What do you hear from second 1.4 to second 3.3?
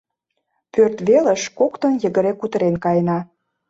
коктын йыгыре кутырен каена.